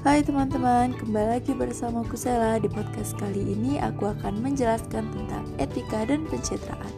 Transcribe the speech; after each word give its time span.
Hai 0.00 0.24
teman-teman, 0.24 0.96
kembali 0.96 1.28
lagi 1.28 1.52
bersama 1.52 2.00
Kusela 2.08 2.56
di 2.56 2.72
podcast 2.72 3.12
kali 3.20 3.52
ini 3.52 3.76
aku 3.76 4.08
akan 4.08 4.40
menjelaskan 4.40 5.04
tentang 5.12 5.44
etika 5.60 6.08
dan 6.08 6.24
pencitraan. 6.24 6.88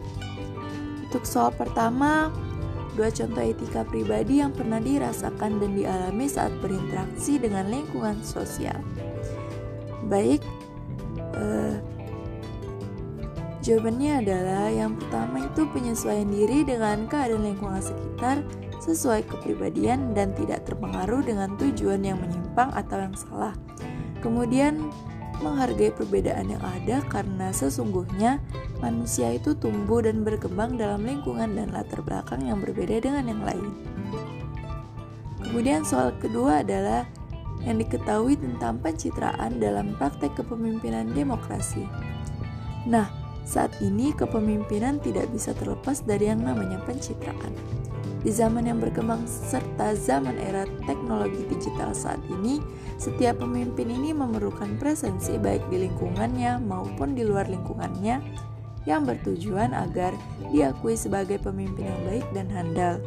Untuk 1.03 1.27
soal 1.27 1.51
pertama, 1.51 2.31
dua 2.95 3.11
contoh 3.11 3.43
etika 3.43 3.83
pribadi 3.83 4.39
yang 4.39 4.55
pernah 4.55 4.79
dirasakan 4.79 5.59
dan 5.59 5.75
dialami 5.75 6.31
saat 6.31 6.55
berinteraksi 6.63 7.43
dengan 7.43 7.67
lingkungan 7.67 8.23
sosial. 8.23 8.79
Baik, 10.07 10.39
eh, 11.35 11.75
jawabannya 13.67 14.23
adalah 14.23 14.71
yang 14.71 14.95
pertama 14.95 15.43
itu 15.43 15.67
penyesuaian 15.75 16.31
diri 16.31 16.63
dengan 16.63 17.03
keadaan 17.11 17.51
lingkungan 17.51 17.83
sekitar 17.83 18.47
sesuai 18.83 19.23
kepribadian 19.31 20.11
dan 20.11 20.35
tidak 20.35 20.67
terpengaruh 20.67 21.23
dengan 21.23 21.55
tujuan 21.55 22.03
yang 22.03 22.19
menyimpang 22.19 22.75
atau 22.75 22.99
yang 22.99 23.15
salah. 23.15 23.55
Kemudian, 24.19 24.91
menghargai 25.39 25.91
perbedaan 25.91 26.51
yang 26.51 26.63
ada 26.63 27.03
karena 27.11 27.51
sesungguhnya 27.51 28.39
manusia 28.79 29.31
itu 29.35 29.55
tumbuh 29.55 29.99
dan 30.03 30.23
berkembang 30.23 30.79
dalam 30.79 31.03
lingkungan 31.03 31.55
dan 31.55 31.71
latar 31.75 31.99
belakang 31.99 32.47
yang 32.47 32.63
berbeda 32.63 33.03
dengan 33.03 33.27
yang 33.27 33.43
lain. 33.43 33.67
Kemudian 35.43 35.83
soal 35.83 36.15
kedua 36.19 36.63
adalah 36.63 37.03
yang 37.63 37.79
diketahui 37.79 38.35
tentang 38.35 38.79
pencitraan 38.79 39.59
dalam 39.59 39.95
praktek 39.95 40.35
kepemimpinan 40.39 41.11
demokrasi. 41.11 41.87
Nah, 42.87 43.07
saat 43.43 43.71
ini 43.79 44.11
kepemimpinan 44.15 44.99
tidak 45.03 45.31
bisa 45.31 45.51
terlepas 45.55 46.03
dari 46.03 46.31
yang 46.31 46.43
namanya 46.43 46.79
pencitraan. 46.83 47.55
Di 48.23 48.31
zaman 48.31 48.63
yang 48.63 48.79
berkembang 48.79 49.27
serta 49.27 49.99
zaman 49.99 50.39
era 50.39 50.63
teknologi 50.87 51.43
digital 51.51 51.91
saat 51.91 52.23
ini, 52.31 52.63
setiap 52.95 53.43
pemimpin 53.43 53.91
ini 53.91 54.15
memerlukan 54.15 54.79
presensi 54.79 55.35
baik 55.35 55.67
di 55.67 55.83
lingkungannya 55.83 56.63
maupun 56.63 57.19
di 57.19 57.27
luar 57.27 57.51
lingkungannya 57.51 58.23
yang 58.87 59.03
bertujuan 59.03 59.75
agar 59.75 60.15
diakui 60.55 60.95
sebagai 60.95 61.35
pemimpin 61.43 61.91
yang 61.91 62.01
baik 62.07 62.25
dan 62.31 62.47
handal, 62.47 63.03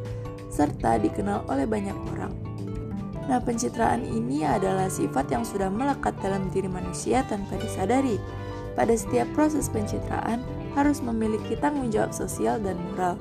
serta 0.53 1.01
dikenal 1.01 1.49
oleh 1.49 1.65
banyak 1.65 1.97
orang. 2.13 2.33
Nah, 3.27 3.41
pencitraan 3.43 4.05
ini 4.05 4.45
adalah 4.45 4.87
sifat 4.87 5.33
yang 5.33 5.43
sudah 5.49 5.73
melekat 5.73 6.15
dalam 6.21 6.47
diri 6.53 6.69
manusia 6.69 7.27
tanpa 7.27 7.57
disadari. 7.59 8.21
Pada 8.77 8.93
setiap 8.93 9.27
proses 9.33 9.73
pencitraan 9.73 10.45
harus 10.77 11.01
memiliki 11.01 11.57
tanggung 11.57 11.89
jawab 11.89 12.13
sosial 12.13 12.61
dan 12.61 12.77
moral. 12.93 13.17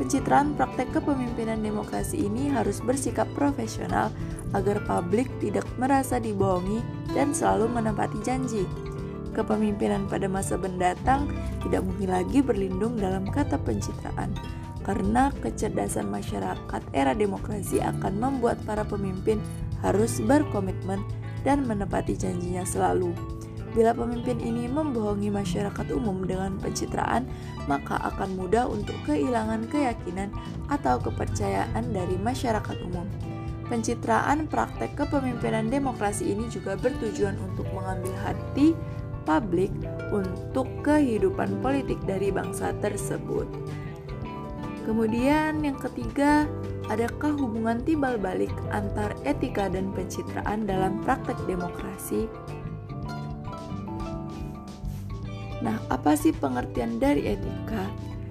Pencitraan 0.00 0.56
praktek 0.56 0.96
kepemimpinan 0.96 1.60
demokrasi 1.60 2.24
ini 2.24 2.48
harus 2.48 2.80
bersikap 2.80 3.28
profesional 3.36 4.08
agar 4.56 4.80
publik 4.88 5.28
tidak 5.44 5.68
merasa 5.76 6.16
dibohongi 6.16 6.80
dan 7.12 7.36
selalu 7.36 7.68
menepati 7.68 8.16
janji. 8.24 8.64
Kepemimpinan 9.36 10.08
pada 10.08 10.24
masa 10.24 10.56
mendatang 10.56 11.28
tidak 11.60 11.84
mungkin 11.84 12.16
lagi 12.16 12.40
berlindung 12.40 12.96
dalam 12.96 13.28
kata 13.28 13.60
pencitraan, 13.60 14.32
karena 14.88 15.28
kecerdasan 15.44 16.08
masyarakat 16.08 16.82
era 16.96 17.12
demokrasi 17.12 17.84
akan 17.84 18.16
membuat 18.16 18.56
para 18.64 18.88
pemimpin 18.88 19.36
harus 19.84 20.16
berkomitmen 20.24 21.04
dan 21.44 21.68
menepati 21.68 22.16
janjinya 22.16 22.64
selalu. 22.64 23.12
Bila 23.70 23.94
pemimpin 23.94 24.42
ini 24.42 24.66
membohongi 24.66 25.30
masyarakat 25.30 25.86
umum 25.94 26.26
dengan 26.26 26.58
pencitraan, 26.58 27.30
maka 27.70 28.02
akan 28.10 28.34
mudah 28.34 28.66
untuk 28.66 28.98
kehilangan 29.06 29.70
keyakinan 29.70 30.34
atau 30.66 30.98
kepercayaan 30.98 31.94
dari 31.94 32.18
masyarakat 32.18 32.76
umum. 32.90 33.06
Pencitraan 33.70 34.50
praktek 34.50 34.98
kepemimpinan 34.98 35.70
demokrasi 35.70 36.34
ini 36.34 36.50
juga 36.50 36.74
bertujuan 36.74 37.38
untuk 37.38 37.70
mengambil 37.70 38.10
hati 38.26 38.74
publik 39.22 39.70
untuk 40.10 40.66
kehidupan 40.82 41.62
politik 41.62 42.02
dari 42.02 42.34
bangsa 42.34 42.74
tersebut. 42.82 43.46
Kemudian 44.82 45.62
yang 45.62 45.78
ketiga, 45.78 46.50
adakah 46.90 47.38
hubungan 47.38 47.78
timbal 47.86 48.18
balik 48.18 48.50
antar 48.74 49.14
etika 49.22 49.70
dan 49.70 49.94
pencitraan 49.94 50.66
dalam 50.66 50.98
praktek 51.06 51.38
demokrasi? 51.46 52.26
Nah, 55.60 55.76
apa 55.92 56.16
sih 56.16 56.32
pengertian 56.32 56.96
dari 56.96 57.36
etika? 57.36 57.84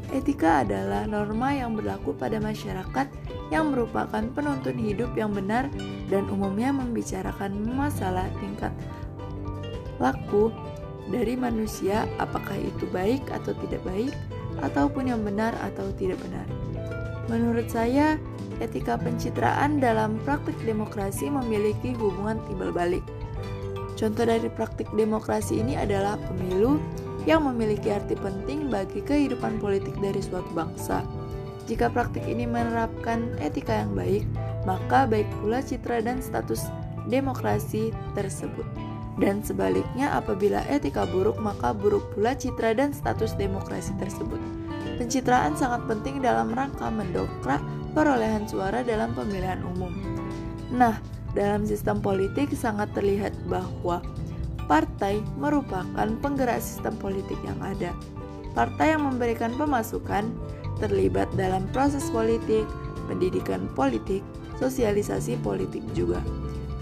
Etika 0.10 0.66
adalah 0.66 1.06
norma 1.06 1.54
yang 1.54 1.78
berlaku 1.78 2.18
pada 2.18 2.42
masyarakat 2.42 3.06
yang 3.54 3.70
merupakan 3.70 4.26
penuntun 4.34 4.78
hidup 4.82 5.14
yang 5.14 5.30
benar 5.30 5.70
dan 6.10 6.26
umumnya 6.34 6.74
membicarakan 6.74 7.54
masalah 7.78 8.26
tingkat 8.42 8.74
laku 10.02 10.50
dari 11.10 11.38
manusia, 11.38 12.10
apakah 12.18 12.58
itu 12.58 12.90
baik 12.90 13.22
atau 13.30 13.54
tidak 13.66 13.82
baik, 13.86 14.14
ataupun 14.66 15.10
yang 15.14 15.22
benar 15.22 15.54
atau 15.62 15.90
tidak 15.98 16.18
benar. 16.26 16.46
Menurut 17.30 17.70
saya, 17.70 18.18
etika 18.58 18.98
pencitraan 18.98 19.78
dalam 19.78 20.18
praktik 20.26 20.58
demokrasi 20.66 21.30
memiliki 21.30 21.94
hubungan 21.98 22.42
timbal 22.50 22.74
balik. 22.74 23.06
Contoh 23.94 24.26
dari 24.26 24.48
praktik 24.50 24.88
demokrasi 24.96 25.60
ini 25.62 25.76
adalah 25.76 26.16
pemilu 26.18 26.80
yang 27.30 27.46
memiliki 27.46 27.94
arti 27.94 28.18
penting 28.18 28.74
bagi 28.74 29.06
kehidupan 29.06 29.62
politik 29.62 29.94
dari 30.02 30.18
suatu 30.18 30.50
bangsa. 30.58 31.06
Jika 31.70 31.94
praktik 31.94 32.26
ini 32.26 32.50
menerapkan 32.50 33.38
etika 33.38 33.86
yang 33.86 33.94
baik, 33.94 34.26
maka 34.66 35.06
baik 35.06 35.30
pula 35.38 35.62
citra 35.62 36.02
dan 36.02 36.18
status 36.18 36.66
demokrasi 37.06 37.94
tersebut. 38.18 38.66
Dan 39.22 39.46
sebaliknya, 39.46 40.18
apabila 40.18 40.66
etika 40.66 41.06
buruk, 41.06 41.38
maka 41.38 41.70
buruk 41.70 42.02
pula 42.18 42.34
citra 42.34 42.74
dan 42.74 42.90
status 42.90 43.38
demokrasi 43.38 43.94
tersebut. 44.02 44.42
Pencitraan 44.98 45.54
sangat 45.54 45.86
penting 45.86 46.26
dalam 46.26 46.50
rangka 46.58 46.90
mendongkrak 46.90 47.62
perolehan 47.94 48.50
suara 48.50 48.82
dalam 48.82 49.14
pemilihan 49.14 49.62
umum. 49.78 49.94
Nah, 50.74 50.98
dalam 51.38 51.62
sistem 51.68 52.02
politik 52.02 52.50
sangat 52.58 52.90
terlihat 52.98 53.38
bahwa 53.46 54.02
Partai 54.70 55.26
merupakan 55.42 56.06
penggerak 56.22 56.62
sistem 56.62 56.94
politik 57.02 57.42
yang 57.42 57.58
ada. 57.58 57.90
Partai 58.54 58.94
yang 58.94 59.10
memberikan 59.10 59.50
pemasukan 59.58 60.30
terlibat 60.78 61.26
dalam 61.34 61.66
proses 61.74 62.06
politik, 62.14 62.70
pendidikan 63.10 63.66
politik, 63.74 64.22
sosialisasi 64.62 65.42
politik 65.42 65.82
juga. 65.98 66.22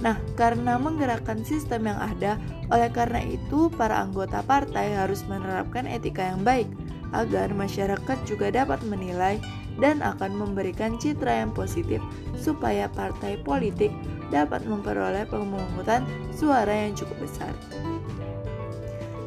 Nah, 0.04 0.20
karena 0.36 0.76
menggerakkan 0.76 1.42
sistem 1.48 1.88
yang 1.90 1.98
ada, 1.98 2.36
oleh 2.70 2.92
karena 2.92 3.24
itu 3.24 3.72
para 3.72 4.04
anggota 4.04 4.44
partai 4.44 4.94
harus 4.94 5.24
menerapkan 5.26 5.88
etika 5.88 6.28
yang 6.28 6.44
baik 6.44 6.68
agar 7.16 7.56
masyarakat 7.56 8.18
juga 8.28 8.52
dapat 8.52 8.84
menilai 8.84 9.40
dan 9.80 10.04
akan 10.04 10.36
memberikan 10.36 11.00
citra 11.00 11.46
yang 11.46 11.56
positif 11.56 12.04
supaya 12.36 12.92
partai 12.92 13.40
politik 13.42 13.94
dapat 14.30 14.64
memperoleh 14.68 15.28
pemungutan 15.28 16.04
suara 16.36 16.72
yang 16.72 16.94
cukup 16.96 17.18
besar. 17.24 17.54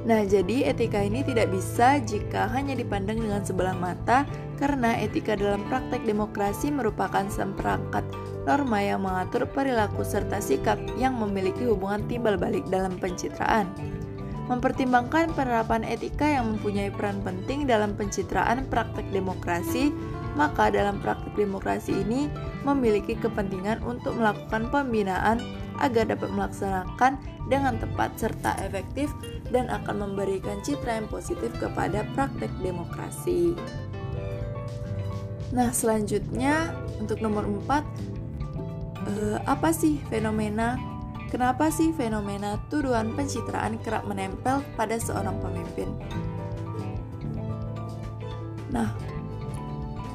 Nah, 0.00 0.24
jadi 0.24 0.72
etika 0.72 1.04
ini 1.04 1.20
tidak 1.20 1.52
bisa 1.52 2.00
jika 2.00 2.48
hanya 2.48 2.72
dipandang 2.72 3.20
dengan 3.20 3.44
sebelah 3.44 3.76
mata 3.76 4.24
karena 4.56 4.96
etika 4.96 5.36
dalam 5.36 5.60
praktek 5.68 6.08
demokrasi 6.08 6.72
merupakan 6.72 7.28
seperangkat 7.28 8.04
norma 8.48 8.80
yang 8.80 9.04
mengatur 9.04 9.44
perilaku 9.44 10.00
serta 10.00 10.41
sikap 10.41 10.80
yang 10.97 11.20
memiliki 11.20 11.68
hubungan 11.68 12.00
timbal 12.08 12.41
balik 12.41 12.64
dalam 12.72 12.96
pencitraan. 12.96 13.68
Mempertimbangkan 14.48 15.30
penerapan 15.36 15.86
etika 15.86 16.26
yang 16.26 16.56
mempunyai 16.56 16.91
peran 16.91 17.22
penting 17.22 17.68
dalam 17.68 17.94
pencitraan 17.94 18.66
praktek 18.66 19.06
demokrasi 19.14 19.94
maka 20.34 20.70
dalam 20.70 20.98
praktik 21.03 21.34
demokrasi 21.38 22.03
ini 22.06 22.26
memiliki 22.62 23.16
kepentingan 23.16 23.80
untuk 23.84 24.16
melakukan 24.16 24.68
pembinaan 24.68 25.41
agar 25.80 26.12
dapat 26.12 26.28
melaksanakan 26.28 27.16
dengan 27.48 27.80
tepat 27.80 28.12
serta 28.21 28.57
efektif 28.60 29.09
dan 29.48 29.72
akan 29.72 30.10
memberikan 30.10 30.60
citra 30.60 31.01
yang 31.01 31.09
positif 31.09 31.48
kepada 31.57 32.04
praktek 32.12 32.53
demokrasi. 32.60 33.57
Nah, 35.51 35.72
selanjutnya 35.74 36.77
untuk 37.01 37.18
nomor 37.24 37.48
4 37.66 37.83
eh, 39.09 39.39
apa 39.48 39.72
sih 39.74 39.98
fenomena 40.13 40.78
Kenapa 41.30 41.71
sih 41.71 41.95
fenomena 41.95 42.59
tuduhan 42.66 43.15
pencitraan 43.15 43.78
kerap 43.86 44.03
menempel 44.03 44.66
pada 44.74 44.98
seorang 44.98 45.39
pemimpin? 45.39 45.86
Nah, 48.74 48.91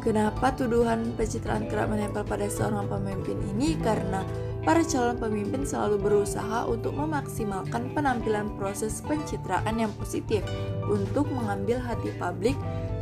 Kenapa 0.05 0.53
tuduhan 0.53 1.17
pencitraan 1.17 1.65
kerap 1.65 1.89
menempel 1.89 2.21
pada 2.21 2.45
seorang 2.45 2.85
pemimpin 2.85 3.41
ini? 3.57 3.73
Karena 3.81 4.21
para 4.61 4.85
calon 4.85 5.17
pemimpin 5.17 5.65
selalu 5.65 5.97
berusaha 5.97 6.69
untuk 6.69 6.93
memaksimalkan 6.93 7.89
penampilan 7.97 8.53
proses 8.53 9.01
pencitraan 9.01 9.81
yang 9.81 9.89
positif 9.97 10.45
untuk 10.85 11.25
mengambil 11.33 11.81
hati 11.81 12.13
publik 12.21 12.53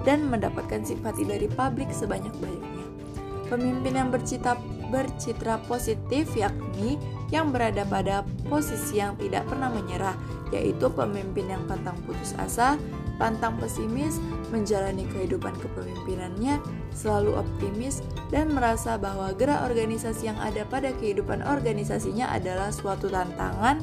dan 0.07 0.31
mendapatkan 0.31 0.79
simpati 0.88 1.27
dari 1.27 1.51
publik 1.51 1.91
sebanyak-banyaknya. 1.91 2.88
Pemimpin 3.51 3.94
yang 4.00 4.07
bercita 4.07 4.55
bercitra 4.88 5.59
positif 5.67 6.31
yakni 6.39 6.95
yang 7.35 7.51
berada 7.51 7.83
pada 7.83 8.23
posisi 8.47 9.03
yang 9.03 9.19
tidak 9.19 9.44
pernah 9.51 9.67
menyerah, 9.67 10.15
yaitu 10.55 10.88
pemimpin 10.88 11.51
yang 11.51 11.67
pantang 11.67 12.00
putus 12.07 12.31
asa, 12.39 12.79
pantang 13.21 13.57
pesimis, 13.62 14.18
menjalani 14.50 15.06
kehidupan 15.13 15.54
kepemimpinannya, 15.62 16.57
selalu 16.94 17.38
optimis, 17.38 18.01
dan 18.33 18.54
merasa 18.54 18.98
bahwa 18.98 19.33
gerak 19.33 19.65
organisasi 19.69 20.30
yang 20.30 20.39
ada 20.42 20.65
pada 20.69 20.94
kehidupan 20.98 21.45
organisasinya 21.45 22.30
adalah 22.33 22.74
suatu 22.74 23.10
tantangan 23.10 23.81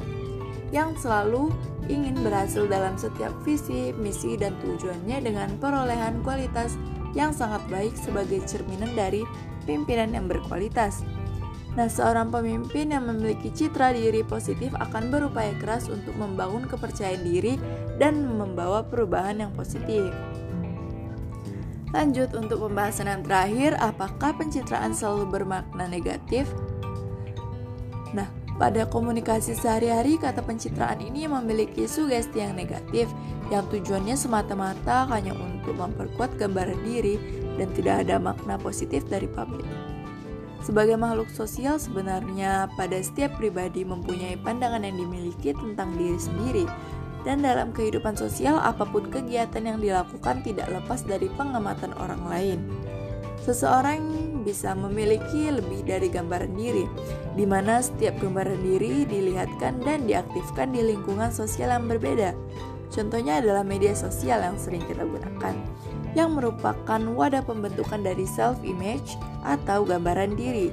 yang 0.71 0.95
selalu 0.95 1.51
ingin 1.91 2.15
berhasil 2.23 2.63
dalam 2.67 2.95
setiap 2.95 3.35
visi, 3.43 3.91
misi, 3.99 4.39
dan 4.39 4.55
tujuannya 4.63 5.19
dengan 5.19 5.49
perolehan 5.59 6.23
kualitas 6.23 6.79
yang 7.11 7.35
sangat 7.35 7.59
baik 7.67 7.91
sebagai 7.99 8.39
cerminan 8.47 8.95
dari 8.95 9.27
pimpinan 9.67 10.15
yang 10.15 10.31
berkualitas. 10.31 11.03
Nah, 11.71 11.87
seorang 11.87 12.27
pemimpin 12.27 12.91
yang 12.91 13.07
memiliki 13.07 13.47
citra 13.47 13.95
diri 13.95 14.27
positif 14.27 14.75
akan 14.75 15.07
berupaya 15.07 15.55
keras 15.55 15.87
untuk 15.87 16.11
membangun 16.19 16.67
kepercayaan 16.67 17.23
diri 17.23 17.55
dan 17.95 18.27
membawa 18.27 18.83
perubahan 18.83 19.39
yang 19.39 19.51
positif. 19.55 20.11
Lanjut 21.91 22.31
untuk 22.35 22.67
pembahasan 22.67 23.07
yang 23.07 23.23
terakhir, 23.23 23.75
apakah 23.79 24.35
pencitraan 24.35 24.95
selalu 24.95 25.27
bermakna 25.27 25.87
negatif? 25.87 26.47
Nah, 28.15 28.27
pada 28.59 28.87
komunikasi 28.87 29.55
sehari-hari, 29.55 30.19
kata 30.19 30.43
pencitraan 30.43 30.99
ini 30.99 31.27
memiliki 31.27 31.87
sugesti 31.87 32.43
yang 32.43 32.55
negatif, 32.55 33.07
yang 33.47 33.63
tujuannya 33.67 34.15
semata-mata 34.15 35.07
hanya 35.11 35.35
untuk 35.35 35.75
memperkuat 35.75 36.35
gambaran 36.35 36.79
diri 36.83 37.15
dan 37.59 37.67
tidak 37.75 38.07
ada 38.07 38.19
makna 38.19 38.55
positif 38.55 39.03
dari 39.07 39.27
publik. 39.27 39.67
Sebagai 40.61 40.93
makhluk 40.93 41.33
sosial, 41.33 41.81
sebenarnya 41.81 42.69
pada 42.77 43.01
setiap 43.01 43.33
pribadi 43.41 43.81
mempunyai 43.81 44.37
pandangan 44.37 44.85
yang 44.85 44.93
dimiliki 44.93 45.57
tentang 45.57 45.97
diri 45.97 46.21
sendiri, 46.21 46.65
dan 47.25 47.41
dalam 47.41 47.73
kehidupan 47.73 48.13
sosial, 48.13 48.61
apa 48.61 48.85
pun 48.85 49.09
kegiatan 49.09 49.61
yang 49.61 49.81
dilakukan 49.81 50.45
tidak 50.45 50.69
lepas 50.69 51.01
dari 51.05 51.29
pengamatan 51.33 51.93
orang 51.97 52.21
lain. 52.29 52.59
Seseorang 53.41 54.05
bisa 54.45 54.77
memiliki 54.77 55.49
lebih 55.49 55.81
dari 55.81 56.13
gambaran 56.13 56.53
diri, 56.53 56.85
di 57.33 57.45
mana 57.49 57.81
setiap 57.81 58.21
gambaran 58.21 58.61
diri 58.61 59.05
dilihatkan 59.09 59.81
dan 59.81 60.05
diaktifkan 60.05 60.69
di 60.69 60.93
lingkungan 60.93 61.33
sosial 61.33 61.73
yang 61.73 61.89
berbeda. 61.89 62.37
Contohnya 62.93 63.41
adalah 63.41 63.65
media 63.65 63.97
sosial 63.97 64.45
yang 64.45 64.61
sering 64.61 64.85
kita 64.85 65.07
gunakan 65.09 65.57
yang 66.13 66.35
merupakan 66.35 67.01
wadah 67.15 67.43
pembentukan 67.43 68.03
dari 68.03 68.27
self-image 68.27 69.15
atau 69.47 69.87
gambaran 69.87 70.35
diri. 70.35 70.71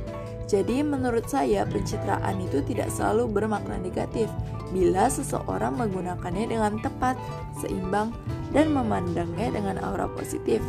Jadi 0.48 0.80
menurut 0.80 1.28
saya 1.28 1.68
pencitraan 1.68 2.40
itu 2.40 2.64
tidak 2.64 2.88
selalu 2.88 3.28
bermakna 3.28 3.76
negatif 3.76 4.32
bila 4.72 5.12
seseorang 5.12 5.76
menggunakannya 5.76 6.48
dengan 6.48 6.80
tepat, 6.80 7.20
seimbang, 7.60 8.16
dan 8.56 8.72
memandangnya 8.72 9.52
dengan 9.52 9.76
aura 9.84 10.08
positif. 10.08 10.64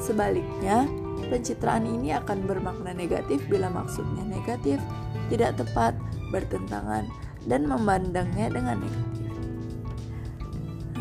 Sebaliknya, 0.00 0.88
pencitraan 1.28 1.84
ini 1.84 2.16
akan 2.16 2.48
bermakna 2.48 2.96
negatif 2.96 3.44
bila 3.52 3.68
maksudnya 3.68 4.24
negatif, 4.24 4.80
tidak 5.28 5.60
tepat, 5.60 5.92
bertentangan, 6.32 7.04
dan 7.44 7.68
memandangnya 7.68 8.48
dengan 8.48 8.80
negatif. 8.80 9.17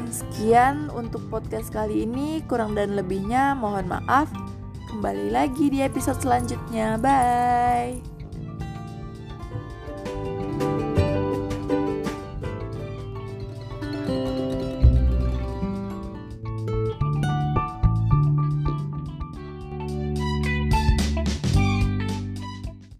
Sekian 0.07 0.93
untuk 0.93 1.21
podcast 1.27 1.73
kali 1.73 2.05
ini, 2.05 2.45
kurang 2.45 2.77
dan 2.77 2.93
lebihnya 2.93 3.57
mohon 3.57 3.89
maaf. 3.89 4.29
Kembali 4.93 5.33
lagi 5.33 5.67
di 5.67 5.83
episode 5.83 6.21
selanjutnya. 6.21 6.95
Bye. 6.97 8.16